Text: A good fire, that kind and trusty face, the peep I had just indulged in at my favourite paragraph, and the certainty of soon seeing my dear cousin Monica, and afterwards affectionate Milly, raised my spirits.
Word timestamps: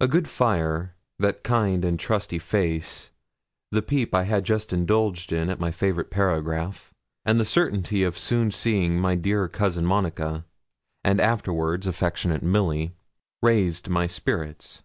A 0.00 0.08
good 0.08 0.26
fire, 0.26 0.94
that 1.18 1.44
kind 1.44 1.84
and 1.84 2.00
trusty 2.00 2.38
face, 2.38 3.10
the 3.70 3.82
peep 3.82 4.14
I 4.14 4.22
had 4.22 4.44
just 4.44 4.72
indulged 4.72 5.32
in 5.32 5.50
at 5.50 5.60
my 5.60 5.70
favourite 5.70 6.08
paragraph, 6.08 6.94
and 7.26 7.38
the 7.38 7.44
certainty 7.44 8.02
of 8.02 8.16
soon 8.16 8.50
seeing 8.50 8.98
my 8.98 9.16
dear 9.16 9.48
cousin 9.48 9.84
Monica, 9.84 10.46
and 11.04 11.20
afterwards 11.20 11.86
affectionate 11.86 12.42
Milly, 12.42 12.94
raised 13.42 13.90
my 13.90 14.06
spirits. 14.06 14.82